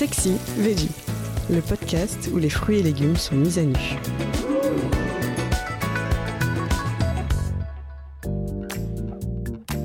[0.00, 0.88] Sexy Veggie,
[1.50, 3.98] le podcast où les fruits et légumes sont mis à nu.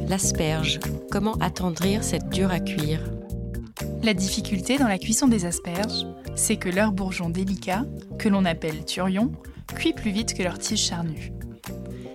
[0.07, 0.79] L'asperge,
[1.12, 3.01] comment attendrir cette dure à cuire?
[4.03, 7.83] La difficulté dans la cuisson des asperges, c'est que leur bourgeon délicat,
[8.17, 9.33] que l'on appelle turion,
[9.75, 11.33] cuit plus vite que leur tige charnue.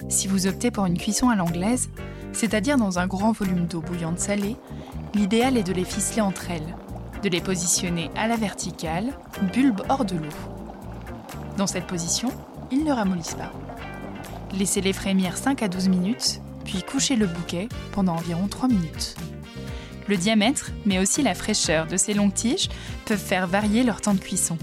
[0.08, 1.90] Si vous optez pour une cuisson à l'anglaise,
[2.32, 4.56] c'est-à-dire dans un grand volume d'eau bouillante salée,
[5.14, 6.74] l'idéal est de les ficeler entre elles,
[7.23, 9.12] de les positionner à la verticale,
[9.52, 10.33] bulbe hors de l'eau.
[11.56, 12.30] Dans cette position,
[12.70, 13.52] ils ne ramollissent pas.
[14.52, 19.16] Laissez-les frémir 5 à 12 minutes, puis couchez le bouquet pendant environ 3 minutes.
[20.09, 22.69] Le diamètre, mais aussi la fraîcheur de ces longues tiges
[23.05, 24.59] peuvent faire varier leur temps de cuisson.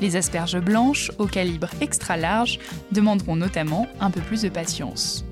[0.00, 2.58] Les asperges blanches, au calibre extra large,
[2.92, 5.24] demanderont notamment un peu plus de patience.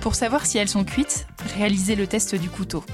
[0.00, 2.84] Pour savoir si elles sont cuites, réalisez le test du couteau.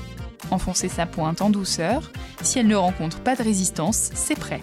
[0.50, 2.10] Enfoncez sa pointe en douceur.
[2.42, 4.62] Si elle ne rencontre pas de résistance, c'est prêt.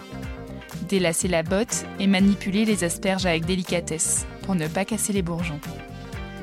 [0.88, 5.60] Délassez la botte et manipulez les asperges avec délicatesse pour ne pas casser les bourgeons.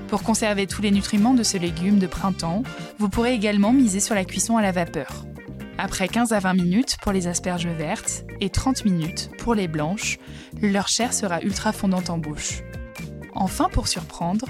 [0.08, 2.64] Pour conserver tous les nutriments de ce légume de printemps,
[3.00, 5.26] vous pourrez également miser sur la cuisson à la vapeur.
[5.78, 10.20] Après 15 à 20 minutes pour les asperges vertes et 30 minutes pour les blanches,
[10.62, 12.62] leur chair sera ultra fondante en bouche.
[13.34, 14.46] Enfin, pour surprendre,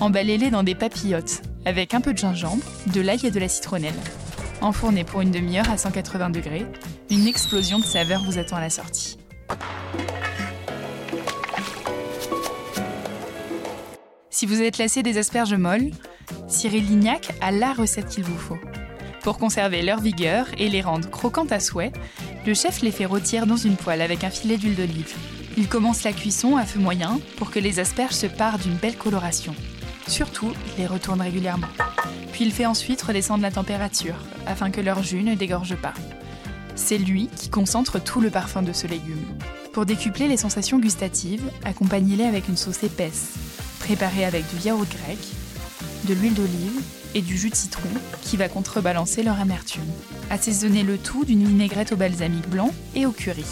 [0.00, 2.62] emballez-les dans des papillotes avec un peu de gingembre,
[2.92, 3.94] de l'ail et de la citronnelle.
[4.60, 6.66] Enfournez pour une demi-heure à 180 degrés,
[7.10, 9.18] une explosion de saveur vous attend à la sortie.
[14.30, 15.90] Si vous êtes lassé des asperges molles,
[16.48, 18.58] Cyril Lignac a la recette qu'il vous faut.
[19.22, 21.92] Pour conserver leur vigueur et les rendre croquantes à souhait,
[22.46, 25.14] le chef les fait rôtir dans une poêle avec un filet d'huile d'olive.
[25.56, 28.96] Il commence la cuisson à feu moyen pour que les asperges se parent d'une belle
[28.96, 29.54] coloration.
[30.06, 31.66] Surtout, il les retourne régulièrement.
[32.36, 35.94] Puis il fait ensuite redescendre la température afin que leur jus ne dégorge pas.
[36.74, 39.24] C'est lui qui concentre tout le parfum de ce légume.
[39.72, 43.32] Pour décupler les sensations gustatives, accompagnez-les avec une sauce épaisse,
[43.78, 45.18] préparée avec du yaourt grec,
[46.04, 46.82] de l'huile d'olive
[47.14, 47.88] et du jus de citron
[48.20, 49.90] qui va contrebalancer leur amertume.
[50.28, 53.46] Assaisonnez le tout d'une vinaigrette au balsamique blanc et au curry.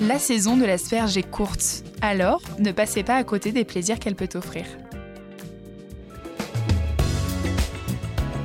[0.00, 4.16] La saison de l'asperge est courte, alors ne passez pas à côté des plaisirs qu'elle
[4.16, 4.64] peut offrir.